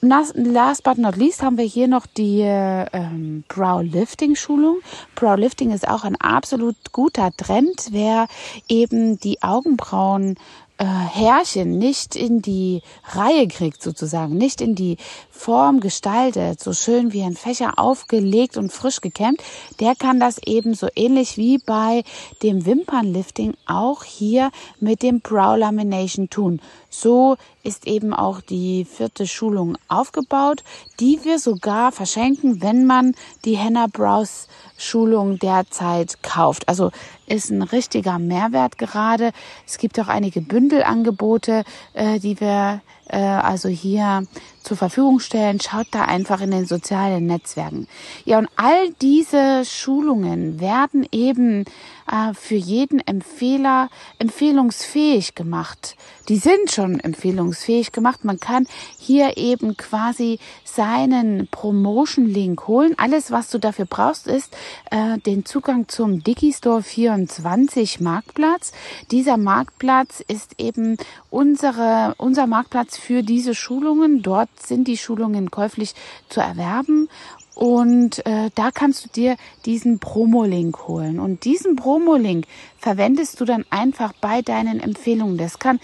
Last 0.00 0.82
but 0.82 0.98
not 0.98 1.14
least 1.14 1.44
haben 1.44 1.58
wir 1.58 1.64
hier 1.64 1.86
noch 1.86 2.06
die 2.06 2.40
ähm, 2.40 3.44
Brow 3.46 3.84
Lifting 3.84 4.34
Schulung. 4.34 4.78
Brow 5.14 5.36
Lifting 5.36 5.70
ist 5.70 5.86
auch 5.86 6.02
ein 6.02 6.16
absolut 6.16 6.74
guter 6.90 7.30
Trend, 7.36 7.90
wer 7.92 8.26
eben 8.68 9.20
die 9.20 9.44
Augenbrauen 9.44 10.34
äh, 10.78 10.84
Härchen 10.84 11.78
nicht 11.78 12.16
in 12.16 12.42
die 12.42 12.82
Reihe 13.12 13.46
kriegt, 13.48 13.82
sozusagen, 13.82 14.36
nicht 14.36 14.60
in 14.60 14.74
die 14.74 14.96
Form 15.30 15.80
gestaltet, 15.80 16.60
so 16.60 16.72
schön 16.72 17.12
wie 17.12 17.22
ein 17.22 17.36
Fächer 17.36 17.78
aufgelegt 17.78 18.56
und 18.56 18.72
frisch 18.72 19.00
gekämmt, 19.00 19.42
der 19.80 19.94
kann 19.94 20.18
das 20.18 20.38
eben 20.38 20.74
so 20.74 20.88
ähnlich 20.96 21.36
wie 21.36 21.58
bei 21.58 22.04
dem 22.42 22.64
Wimpernlifting 22.66 23.54
auch 23.66 24.04
hier 24.04 24.50
mit 24.80 25.02
dem 25.02 25.20
Brow 25.20 25.56
Lamination 25.56 26.30
tun. 26.30 26.60
So 26.90 27.36
ist 27.62 27.86
eben 27.86 28.12
auch 28.12 28.40
die 28.40 28.84
vierte 28.84 29.26
Schulung 29.26 29.78
aufgebaut, 29.88 30.64
die 31.00 31.20
wir 31.24 31.38
sogar 31.38 31.92
verschenken, 31.92 32.60
wenn 32.60 32.86
man 32.86 33.14
die 33.44 33.56
Henna 33.56 33.86
Brows 33.86 34.48
Schulung 34.82 35.38
derzeit 35.38 36.22
kauft. 36.22 36.68
Also 36.68 36.90
ist 37.26 37.50
ein 37.50 37.62
richtiger 37.62 38.18
Mehrwert 38.18 38.78
gerade. 38.78 39.32
Es 39.66 39.78
gibt 39.78 39.98
auch 40.00 40.08
einige 40.08 40.40
Bündelangebote, 40.40 41.64
äh, 41.94 42.18
die 42.18 42.40
wir 42.40 42.80
äh, 43.12 43.18
also 43.18 43.68
hier 43.68 44.26
zur 44.62 44.76
Verfügung 44.76 45.20
stellen. 45.20 45.60
Schaut 45.60 45.86
da 45.90 46.02
einfach 46.02 46.40
in 46.40 46.50
den 46.50 46.66
sozialen 46.66 47.26
Netzwerken. 47.26 47.86
Ja, 48.24 48.38
und 48.38 48.48
all 48.56 48.90
diese 49.00 49.64
Schulungen 49.64 50.60
werden 50.60 51.06
eben 51.12 51.64
äh, 52.10 52.34
für 52.34 52.54
jeden 52.54 53.00
Empfehler 53.00 53.88
empfehlungsfähig 54.18 55.34
gemacht. 55.34 55.96
Die 56.28 56.36
sind 56.36 56.70
schon 56.70 57.00
empfehlungsfähig 57.00 57.92
gemacht. 57.92 58.24
Man 58.24 58.38
kann 58.38 58.66
hier 58.98 59.36
eben 59.36 59.76
quasi 59.76 60.38
seinen 60.64 61.48
Promotion-Link 61.48 62.68
holen. 62.68 62.94
Alles, 62.96 63.30
was 63.30 63.50
du 63.50 63.58
dafür 63.58 63.86
brauchst, 63.86 64.26
ist 64.26 64.56
äh, 64.90 65.18
den 65.18 65.44
Zugang 65.44 65.88
zum 65.88 66.22
Digistore 66.22 66.82
24 66.82 68.00
Marktplatz. 68.00 68.72
Dieser 69.10 69.36
Marktplatz 69.36 70.22
ist 70.26 70.54
eben 70.58 70.96
unsere, 71.30 72.14
unser 72.18 72.46
Marktplatz 72.46 72.96
für 73.02 73.22
diese 73.22 73.54
Schulungen. 73.54 74.22
Dort 74.22 74.48
sind 74.60 74.88
die 74.88 74.96
Schulungen 74.96 75.50
käuflich 75.50 75.94
zu 76.28 76.40
erwerben 76.40 77.08
und 77.54 78.24
äh, 78.24 78.50
da 78.54 78.70
kannst 78.70 79.04
du 79.04 79.08
dir 79.10 79.36
diesen 79.66 79.98
Promo-Link 79.98 80.88
holen. 80.88 81.20
Und 81.20 81.44
diesen 81.44 81.76
Promo-Link 81.76 82.46
verwendest 82.78 83.40
du 83.40 83.44
dann 83.44 83.66
einfach 83.68 84.14
bei 84.20 84.40
deinen 84.40 84.80
Empfehlungen. 84.80 85.36
Das 85.36 85.58
kann 85.58 85.78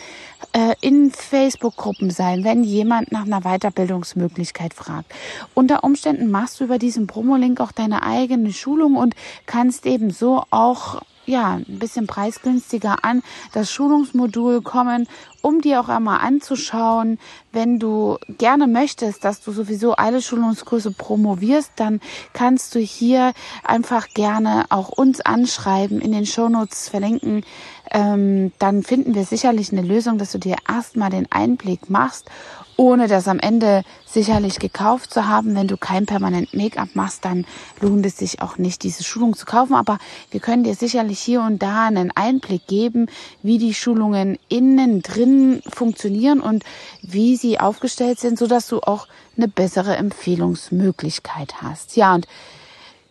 äh, 0.52 0.74
in 0.80 1.10
Facebook-Gruppen 1.10 2.10
sein, 2.10 2.42
wenn 2.44 2.64
jemand 2.64 3.12
nach 3.12 3.26
einer 3.26 3.42
Weiterbildungsmöglichkeit 3.42 4.72
fragt. 4.72 5.12
Unter 5.54 5.84
Umständen 5.84 6.30
machst 6.30 6.60
du 6.60 6.64
über 6.64 6.78
diesen 6.78 7.06
Promo-Link 7.06 7.60
auch 7.60 7.72
deine 7.72 8.02
eigene 8.02 8.52
Schulung 8.52 8.96
und 8.96 9.14
kannst 9.44 9.84
eben 9.84 10.10
so 10.10 10.44
auch 10.50 11.02
ja, 11.28 11.56
ein 11.56 11.78
bisschen 11.78 12.06
preisgünstiger 12.06 13.04
an 13.04 13.22
das 13.52 13.70
Schulungsmodul 13.70 14.62
kommen, 14.62 15.06
um 15.42 15.60
dir 15.60 15.80
auch 15.80 15.88
einmal 15.88 16.20
anzuschauen. 16.20 17.18
Wenn 17.52 17.78
du 17.78 18.18
gerne 18.38 18.66
möchtest, 18.66 19.24
dass 19.24 19.40
du 19.40 19.52
sowieso 19.52 19.94
alle 19.94 20.22
Schulungskurse 20.22 20.92
promovierst, 20.92 21.72
dann 21.76 22.00
kannst 22.32 22.74
du 22.74 22.78
hier 22.78 23.32
einfach 23.64 24.08
gerne 24.08 24.66
auch 24.70 24.88
uns 24.88 25.20
anschreiben, 25.20 26.00
in 26.00 26.12
den 26.12 26.26
Shownotes 26.26 26.88
verlinken. 26.88 27.44
Ähm, 27.90 28.52
dann 28.58 28.82
finden 28.82 29.14
wir 29.14 29.24
sicherlich 29.24 29.72
eine 29.72 29.82
Lösung, 29.82 30.18
dass 30.18 30.32
du 30.32 30.38
dir 30.38 30.56
erstmal 30.68 31.10
den 31.10 31.30
Einblick 31.30 31.88
machst 31.88 32.30
ohne 32.78 33.08
das 33.08 33.26
am 33.26 33.40
Ende 33.40 33.82
sicherlich 34.06 34.60
gekauft 34.60 35.12
zu 35.12 35.26
haben. 35.26 35.56
Wenn 35.56 35.66
du 35.66 35.76
kein 35.76 36.06
permanent 36.06 36.54
Make-up 36.54 36.90
machst, 36.94 37.24
dann 37.24 37.44
lohnt 37.80 38.06
es 38.06 38.16
sich 38.16 38.40
auch 38.40 38.56
nicht, 38.56 38.84
diese 38.84 39.02
Schulung 39.02 39.34
zu 39.34 39.46
kaufen. 39.46 39.74
Aber 39.74 39.98
wir 40.30 40.38
können 40.38 40.62
dir 40.62 40.76
sicherlich 40.76 41.18
hier 41.18 41.42
und 41.42 41.60
da 41.60 41.86
einen 41.86 42.12
Einblick 42.14 42.68
geben, 42.68 43.06
wie 43.42 43.58
die 43.58 43.74
Schulungen 43.74 44.38
innen 44.48 45.02
drin 45.02 45.27
funktionieren 45.68 46.40
und 46.40 46.64
wie 47.02 47.36
sie 47.36 47.60
aufgestellt 47.60 48.18
sind, 48.20 48.38
so 48.38 48.46
dass 48.46 48.68
du 48.68 48.80
auch 48.80 49.06
eine 49.36 49.48
bessere 49.48 49.96
Empfehlungsmöglichkeit 49.96 51.62
hast. 51.62 51.96
Ja, 51.96 52.14
und 52.14 52.26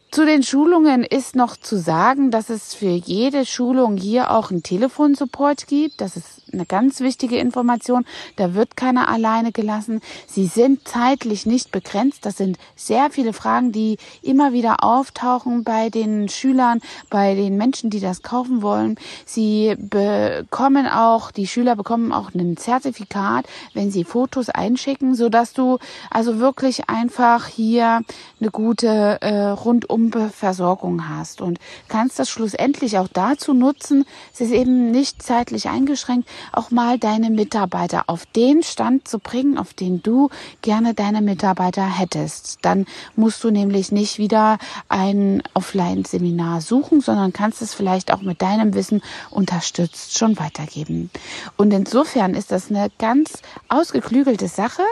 zu 0.10 0.26
den 0.26 0.42
Schulungen 0.42 1.04
ist 1.04 1.36
noch 1.36 1.58
zu 1.58 1.78
sagen, 1.78 2.32
dass 2.32 2.50
es 2.50 2.74
für 2.74 2.90
jede 2.90 3.46
Schulung 3.46 3.98
hier 3.98 4.32
auch 4.32 4.52
einen 4.52 4.64
Telefonsupport 4.64 5.68
gibt. 5.68 6.00
Das 6.00 6.16
ist 6.16 6.44
eine 6.54 6.66
ganz 6.66 7.02
wichtige 7.02 7.38
Information. 7.38 8.06
Da 8.38 8.54
wird 8.54 8.78
keiner 8.78 9.10
alleine 9.10 9.52
gelassen. 9.52 10.00
Sie 10.26 10.46
sind 10.48 10.88
zeitlich 10.88 11.46
nicht 11.46 11.72
begrenzt. 11.74 12.26
Das 12.26 12.38
sind 12.38 12.58
sehr 12.76 13.10
viele 13.12 13.34
Fragen, 13.34 13.74
die 13.74 13.98
immer 14.22 14.54
wieder 14.54 14.84
auftauchen 14.84 15.66
bei 15.66 15.90
den 15.90 16.30
Schülern, 16.30 16.80
bei 17.10 17.36
den 17.36 17.58
Menschen, 17.58 17.90
die 17.90 18.00
das 18.00 18.22
kaufen 18.22 18.62
wollen. 18.62 18.96
Sie 19.26 19.76
bekommen 19.78 20.88
auch, 20.88 21.32
die 21.32 21.48
Schüler 21.48 21.76
bekommen 21.76 22.14
auch 22.14 22.34
ein 22.34 22.56
Zertifikat, 22.56 23.46
wenn 23.74 23.92
sie 23.92 24.06
Fotos 24.06 24.50
einschicken, 24.50 25.16
so 25.16 25.28
dass 25.28 25.52
du 25.52 25.80
also 26.10 26.40
wirklich 26.40 26.90
einfach 26.90 27.48
hier 27.48 28.02
eine 28.40 28.52
gute 28.52 29.22
äh, 29.22 29.50
rundum 29.50 29.97
Versorgung 30.32 31.10
hast 31.10 31.42
und 31.42 31.60
kannst 31.88 32.20
das 32.20 32.30
schlussendlich 32.30 32.98
auch 32.98 33.08
dazu 33.08 33.54
nutzen, 33.54 34.06
es 34.34 34.42
ist 34.42 34.52
eben 34.52 34.92
nicht 34.92 35.22
zeitlich 35.22 35.70
eingeschränkt, 35.70 36.28
auch 36.52 36.72
mal 36.72 37.00
deine 37.00 37.30
Mitarbeiter 37.30 38.04
auf 38.08 38.26
den 38.26 38.64
Stand 38.64 39.08
zu 39.08 39.20
bringen, 39.20 39.58
auf 39.58 39.74
den 39.74 40.02
du 40.04 40.30
gerne 40.62 40.94
deine 40.94 41.22
Mitarbeiter 41.22 41.86
hättest. 41.86 42.60
Dann 42.62 42.86
musst 43.16 43.44
du 43.44 43.52
nämlich 43.52 43.92
nicht 43.92 44.18
wieder 44.18 44.58
ein 44.90 45.44
Offline-Seminar 45.54 46.62
suchen, 46.62 47.02
sondern 47.02 47.34
kannst 47.34 47.62
es 47.62 47.74
vielleicht 47.74 48.14
auch 48.14 48.22
mit 48.22 48.42
deinem 48.42 48.74
Wissen 48.74 49.02
unterstützt 49.30 50.18
schon 50.18 50.38
weitergeben. 50.40 51.10
Und 51.58 51.72
insofern 51.74 52.34
ist 52.34 52.52
das 52.52 52.70
eine 52.70 52.90
ganz 52.98 53.42
ausgeklügelte 53.70 54.48
Sache, 54.48 54.84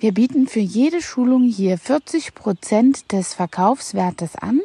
wir 0.00 0.14
bieten 0.14 0.48
für 0.48 0.60
jede 0.60 1.02
Schulung 1.02 1.44
hier 1.44 1.76
40 1.76 2.34
Prozent 2.34 3.12
des 3.12 3.34
Verkaufswertes 3.34 4.34
an. 4.34 4.60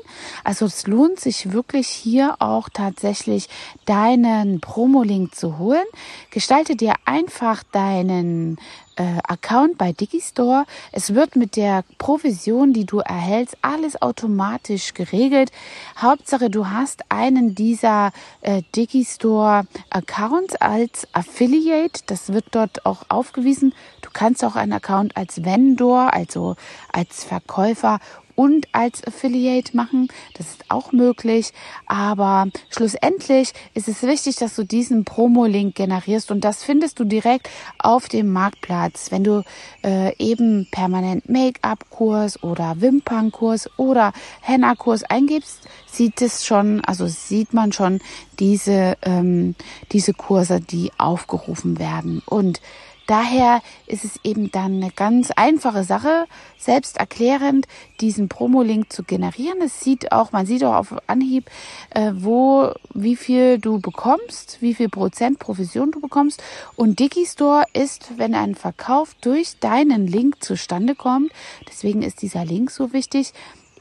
Also 0.46 0.66
es 0.66 0.88
lohnt 0.88 1.20
sich 1.20 1.52
wirklich 1.52 1.88
hier 1.88 2.38
auch 2.40 2.70
tatsächlich 2.70 3.50
deinen 3.86 4.62
Promo-Link 4.62 5.36
zu 5.36 5.58
holen. 5.58 5.86
Gestalte 6.32 6.78
dir 6.78 6.94
einfach 7.04 7.64
deinen 7.64 8.58
äh, 8.96 9.18
Account 9.28 9.78
bei 9.78 9.92
Digistore. 9.92 10.66
Es 10.92 11.14
wird 11.14 11.36
mit 11.36 11.56
der 11.56 11.84
Provision, 11.98 12.74
die 12.74 12.86
du 12.86 13.00
erhältst, 13.00 13.58
alles 13.62 14.02
automatisch 14.02 14.94
geregelt. 14.94 15.52
Hauptsache, 15.98 16.50
du 16.50 16.68
hast 16.68 17.04
einen 17.10 17.56
dieser 17.56 18.12
äh, 18.42 18.62
Digistore 18.76 19.68
Accounts 19.90 20.56
als 20.56 21.08
Affiliate. 21.14 22.04
Das 22.06 22.32
wird 22.32 22.46
dort 22.52 22.86
auch 22.86 23.04
aufgewiesen. 23.10 23.74
Kannst 24.16 24.46
auch 24.46 24.56
einen 24.56 24.72
Account 24.72 25.18
als 25.18 25.44
Vendor, 25.44 26.14
also 26.14 26.56
als 26.94 27.26
Verkäufer 27.26 28.00
und 28.36 28.68
als 28.72 29.06
Affiliate 29.06 29.76
machen. 29.76 30.08
Das 30.36 30.48
ist 30.48 30.66
auch 30.70 30.94
möglich. 30.94 31.52
Aber 31.86 32.48
schlussendlich 32.70 33.52
ist 33.74 33.88
es 33.88 34.04
wichtig, 34.04 34.36
dass 34.38 34.56
du 34.56 34.64
diesen 34.64 35.04
Promo-Link 35.04 35.76
generierst 35.76 36.32
und 36.32 36.46
das 36.46 36.64
findest 36.64 37.00
du 37.00 37.04
direkt 37.04 37.50
auf 37.78 38.08
dem 38.08 38.32
Marktplatz. 38.32 39.12
Wenn 39.12 39.24
du 39.26 39.44
äh, 39.84 40.16
eben 40.18 40.68
permanent 40.72 41.28
Make-up-Kurs 41.30 42.42
oder 42.42 42.80
Wimpernkurs 42.80 43.70
oder 43.78 44.14
Henna-Kurs 44.42 45.04
eingibst, 45.04 45.68
sieht 45.92 46.22
es 46.22 46.46
schon, 46.46 46.84
also 46.86 47.08
sieht 47.08 47.54
man 47.54 47.72
schon 47.72 48.00
diese, 48.40 48.98
ähm, 49.02 49.56
diese 49.92 50.14
Kurse, 50.14 50.60
die 50.60 50.92
aufgerufen 50.98 51.80
werden. 51.80 52.22
Und 52.26 52.62
Daher 53.08 53.62
ist 53.86 54.04
es 54.04 54.20
eben 54.24 54.52
dann 54.52 54.82
eine 54.82 54.92
ganz 54.92 55.32
einfache 55.32 55.84
Sache, 55.84 56.26
selbst 56.58 56.98
erklärend 56.98 57.68
diesen 58.02 58.30
Promo-Link 58.30 58.92
zu 58.92 59.04
generieren. 59.04 59.60
Es 59.62 59.80
sieht 59.80 60.12
auch, 60.12 60.32
man 60.32 60.46
sieht 60.46 60.64
auch 60.64 60.74
auf 60.76 60.96
Anhieb, 61.08 61.50
äh, 61.92 62.12
wo, 62.16 62.72
wie 62.94 63.16
viel 63.16 63.60
du 63.60 63.80
bekommst, 63.80 64.58
wie 64.62 64.74
viel 64.74 64.90
Prozent 64.90 65.40
Provision 65.40 65.92
du 65.92 66.00
bekommst. 66.00 66.42
Und 66.76 67.00
Digistore 67.00 67.66
ist, 67.74 68.18
wenn 68.18 68.34
ein 68.34 68.56
Verkauf 68.56 69.14
durch 69.22 69.60
deinen 69.60 70.08
Link 70.08 70.44
zustande 70.44 70.96
kommt, 70.96 71.32
deswegen 71.70 72.02
ist 72.02 72.22
dieser 72.22 72.44
Link 72.44 72.72
so 72.72 72.92
wichtig, 72.92 73.34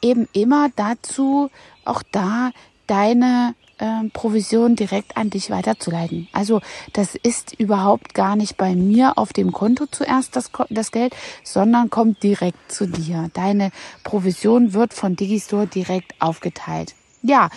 eben 0.03 0.29
immer 0.33 0.69
dazu, 0.77 1.51
auch 1.85 2.03
da 2.13 2.51
deine 2.87 3.55
äh, 3.79 4.09
Provision 4.13 4.77
direkt 4.77 5.17
an 5.17 5.31
dich 5.31 5.51
weiterzuleiten. 5.51 6.29
Also 6.33 6.61
das 6.93 7.15
ist 7.15 7.55
überhaupt 7.59 8.15
gar 8.15 8.37
nicht 8.37 8.57
bei 8.57 8.75
mir 8.75 9.19
auf 9.19 9.33
dem 9.33 9.53
Konto 9.53 9.87
zuerst 9.91 10.37
das, 10.37 10.51
das 10.71 10.91
Geld, 10.91 11.15
sondern 11.43 11.91
kommt 11.91 12.23
direkt 12.23 12.71
zu 12.71 12.87
dir. 12.87 13.31
Deine 13.35 13.71
Provision 14.03 14.73
wird 14.73 14.95
von 14.95 15.17
Digistore 15.17 15.67
direkt 15.67 16.15
aufgeteilt. 16.21 16.95
Ja, 17.23 17.49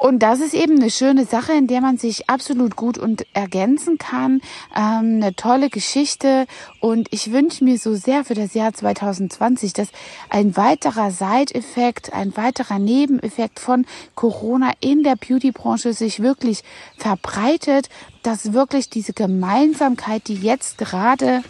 und 0.00 0.20
das 0.20 0.40
ist 0.40 0.54
eben 0.54 0.76
eine 0.76 0.88
schöne 0.88 1.26
Sache, 1.26 1.52
in 1.52 1.66
der 1.66 1.82
man 1.82 1.98
sich 1.98 2.30
absolut 2.30 2.74
gut 2.74 2.96
und 2.96 3.26
ergänzen 3.34 3.98
kann. 3.98 4.40
Ähm, 4.74 5.20
eine 5.20 5.36
tolle 5.36 5.68
Geschichte. 5.68 6.46
Und 6.80 7.08
ich 7.10 7.32
wünsche 7.32 7.64
mir 7.64 7.78
so 7.78 7.94
sehr 7.94 8.24
für 8.24 8.32
das 8.32 8.54
Jahr 8.54 8.72
2020, 8.72 9.74
dass 9.74 9.88
ein 10.30 10.56
weiterer 10.56 11.10
Side-Effekt, 11.10 12.14
ein 12.14 12.34
weiterer 12.34 12.78
Nebeneffekt 12.78 13.60
von 13.60 13.84
Corona 14.14 14.72
in 14.80 15.02
der 15.02 15.16
Beauty-Branche 15.16 15.92
sich 15.92 16.20
wirklich 16.20 16.64
verbreitet, 16.96 17.90
dass 18.22 18.54
wirklich 18.54 18.88
diese 18.88 19.12
Gemeinsamkeit, 19.12 20.28
die 20.28 20.34
jetzt 20.34 20.78
gerade 20.78 21.42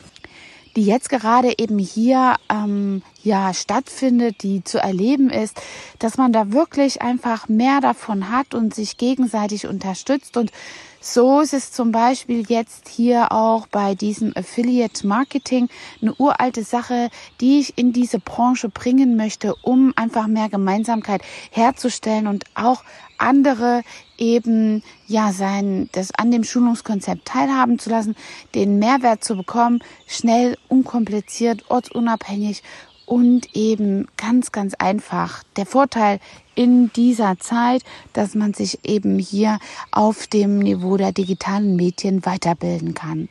die 0.81 0.87
jetzt 0.87 1.11
gerade 1.11 1.53
eben 1.59 1.79
hier 1.79 2.37
ähm, 2.49 3.03
ja 3.23 3.53
stattfindet, 3.53 4.43
die 4.43 4.65
zu 4.65 4.79
erleben 4.79 5.29
ist, 5.29 5.61
dass 5.99 6.17
man 6.17 6.33
da 6.33 6.53
wirklich 6.53 7.03
einfach 7.03 7.51
mehr 7.51 7.83
davon 7.83 8.31
hat 8.31 8.55
und 8.55 8.75
sich 8.75 8.97
gegenseitig 8.97 9.67
unterstützt. 9.67 10.39
Und 10.39 10.53
so 11.01 11.41
ist 11.41 11.55
es 11.55 11.73
zum 11.73 11.93
Beispiel 11.93 12.45
jetzt 12.47 12.89
hier 12.89 13.33
auch 13.33 13.67
bei 13.67 13.95
diesem 13.95 14.37
Affiliate 14.37 15.07
Marketing 15.07 15.69
eine 16.03 16.15
uralte 16.15 16.63
Sache, 16.63 17.09
die 17.41 17.61
ich 17.61 17.79
in 17.79 17.95
diese 17.95 18.19
Branche 18.19 18.69
bringen 18.69 19.17
möchte, 19.17 19.55
um 19.63 19.95
einfach 19.97 20.27
mehr 20.27 20.51
Gemeinsamkeit 20.51 21.23
herzustellen 21.51 22.27
und 22.27 22.45
auch 22.55 22.85
andere 23.17 23.83
eben 24.19 24.83
ja 25.07 25.33
sein, 25.33 25.89
das 25.93 26.13
an 26.13 26.31
dem 26.31 26.45
Schulungskonzept 26.45 27.25
teilhaben 27.25 27.79
zu 27.79 27.89
lassen, 27.89 28.15
den 28.55 28.79
Mehrwert 28.79 29.25
zu 29.25 29.37
bekommen, 29.37 29.83
schnell, 30.07 30.59
unkompliziert, 30.69 31.71
ortsunabhängig 31.71 32.63
und 33.07 33.57
eben 33.57 34.07
ganz, 34.17 34.53
ganz 34.53 34.75
einfach. 34.75 35.43
Der 35.57 35.67
Vorteil 35.67 36.21
in 36.61 36.93
dieser 36.93 37.39
Zeit, 37.39 37.83
dass 38.13 38.35
man 38.35 38.53
sich 38.53 38.81
eben 38.85 39.19
hier 39.19 39.59
auf 39.93 40.27
dem 40.27 40.59
Niveau 40.59 40.99
der 40.99 41.11
digitalen 41.11 41.75
Medien 41.75 42.27
weiterbilden 42.27 42.93
kann. 42.93 43.31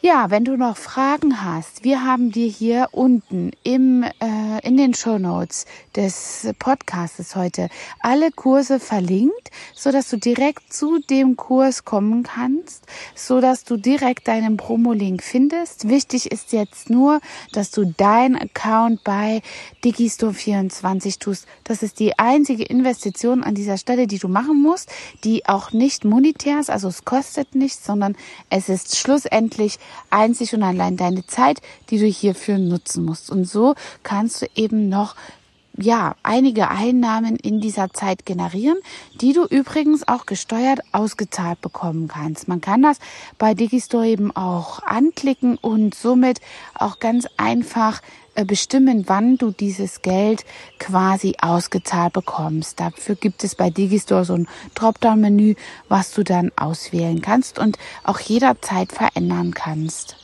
Ja, 0.00 0.30
wenn 0.30 0.44
du 0.44 0.56
noch 0.56 0.76
Fragen 0.76 1.42
hast, 1.42 1.82
wir 1.82 2.04
haben 2.04 2.30
dir 2.30 2.46
hier 2.46 2.86
unten 2.92 3.50
im, 3.64 4.04
äh, 4.04 4.60
in 4.62 4.76
den 4.76 4.94
Show 4.94 5.18
Notes 5.18 5.66
des 5.96 6.48
Podcasts 6.60 7.34
heute 7.34 7.68
alle 7.98 8.30
Kurse 8.30 8.78
verlinkt, 8.78 9.50
so 9.74 9.90
dass 9.90 10.08
du 10.08 10.16
direkt 10.16 10.72
zu 10.72 11.00
dem 11.00 11.34
Kurs 11.34 11.84
kommen 11.84 12.22
kannst, 12.22 12.84
so 13.16 13.40
dass 13.40 13.64
du 13.64 13.76
direkt 13.76 14.28
deinen 14.28 14.56
Promo-Link 14.56 15.20
findest. 15.20 15.88
Wichtig 15.88 16.30
ist 16.30 16.52
jetzt 16.52 16.90
nur, 16.90 17.18
dass 17.52 17.72
du 17.72 17.84
dein 17.84 18.36
Account 18.36 19.02
bei 19.02 19.42
Digistore24 19.82 21.18
tust. 21.18 21.48
Das 21.64 21.82
ist 21.82 21.98
die 21.98 22.16
einzige 22.20 22.62
Investition 22.62 23.42
an 23.42 23.56
dieser 23.56 23.78
Stelle, 23.78 24.06
die 24.06 24.20
du 24.20 24.28
machen 24.28 24.62
musst, 24.62 24.92
die 25.24 25.44
auch 25.46 25.72
nicht 25.72 26.04
monetär 26.04 26.60
ist, 26.60 26.70
also 26.70 26.86
es 26.86 27.04
kostet 27.04 27.56
nichts, 27.56 27.84
sondern 27.84 28.14
es 28.48 28.68
ist 28.68 28.96
schlussendlich 28.96 29.80
einzig 30.10 30.54
und 30.54 30.62
allein 30.62 30.96
deine 30.96 31.26
Zeit, 31.26 31.60
die 31.90 31.98
du 31.98 32.06
hierfür 32.06 32.58
nutzen 32.58 33.04
musst. 33.04 33.30
Und 33.30 33.44
so 33.44 33.74
kannst 34.02 34.42
du 34.42 34.46
eben 34.54 34.88
noch 34.88 35.16
ja, 35.80 36.16
einige 36.22 36.68
Einnahmen 36.68 37.36
in 37.36 37.60
dieser 37.60 37.92
Zeit 37.92 38.26
generieren, 38.26 38.78
die 39.20 39.32
du 39.32 39.44
übrigens 39.44 40.06
auch 40.08 40.26
gesteuert 40.26 40.80
ausgezahlt 40.92 41.60
bekommen 41.60 42.08
kannst. 42.08 42.48
Man 42.48 42.60
kann 42.60 42.82
das 42.82 42.98
bei 43.38 43.54
Digistore 43.54 44.08
eben 44.08 44.34
auch 44.34 44.82
anklicken 44.82 45.56
und 45.56 45.94
somit 45.94 46.40
auch 46.74 46.98
ganz 46.98 47.28
einfach 47.36 48.02
äh, 48.34 48.44
bestimmen, 48.44 49.04
wann 49.06 49.36
du 49.36 49.52
dieses 49.52 50.02
Geld 50.02 50.44
quasi 50.80 51.36
ausgezahlt 51.40 52.12
bekommst. 52.12 52.80
Dafür 52.80 53.14
gibt 53.14 53.44
es 53.44 53.54
bei 53.54 53.70
Digistore 53.70 54.24
so 54.24 54.34
ein 54.34 54.48
Dropdown-Menü, 54.74 55.54
was 55.88 56.12
du 56.12 56.24
dann 56.24 56.50
auswählen 56.56 57.22
kannst 57.22 57.58
und 57.58 57.78
auch 58.02 58.18
jederzeit 58.18 58.92
verändern 58.92 59.54
kannst. 59.54 60.16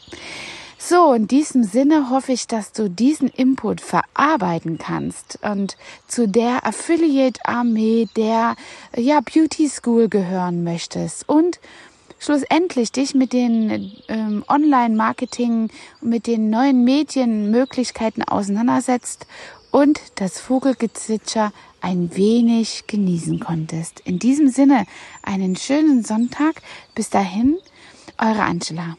So, 0.86 1.14
in 1.14 1.28
diesem 1.28 1.64
Sinne 1.64 2.10
hoffe 2.10 2.32
ich, 2.32 2.46
dass 2.46 2.72
du 2.72 2.90
diesen 2.90 3.28
Input 3.28 3.80
verarbeiten 3.80 4.76
kannst 4.76 5.38
und 5.40 5.78
zu 6.08 6.28
der 6.28 6.66
Affiliate-Armee 6.66 8.08
der 8.16 8.54
ja, 8.94 9.20
Beauty 9.20 9.70
School 9.70 10.10
gehören 10.10 10.62
möchtest 10.62 11.26
und 11.26 11.58
schlussendlich 12.18 12.92
dich 12.92 13.14
mit 13.14 13.32
den 13.32 13.92
ähm, 14.08 14.44
Online-Marketing, 14.46 15.70
mit 16.02 16.26
den 16.26 16.50
neuen 16.50 16.84
Medienmöglichkeiten 16.84 18.22
auseinandersetzt 18.22 19.26
und 19.70 19.98
das 20.16 20.38
Vogelgezwitscher 20.38 21.54
ein 21.80 22.14
wenig 22.14 22.84
genießen 22.88 23.40
konntest. 23.40 24.00
In 24.00 24.18
diesem 24.18 24.50
Sinne 24.50 24.84
einen 25.22 25.56
schönen 25.56 26.04
Sonntag. 26.04 26.60
Bis 26.94 27.08
dahin, 27.08 27.56
eure 28.18 28.42
Angela. 28.42 28.98